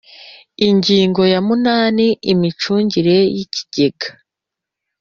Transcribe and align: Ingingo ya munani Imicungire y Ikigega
Ingingo 0.67 1.21
ya 1.33 1.39
munani 1.47 2.07
Imicungire 2.31 3.17
y 3.35 3.37
Ikigega 3.45 4.09